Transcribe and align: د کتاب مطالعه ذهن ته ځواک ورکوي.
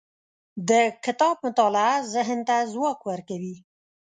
د 0.69 0.71
کتاب 1.05 1.35
مطالعه 1.45 1.95
ذهن 2.13 2.39
ته 2.47 2.55
ځواک 2.73 2.99
ورکوي. 3.09 3.55